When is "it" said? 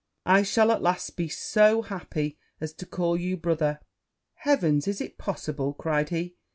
4.99-5.19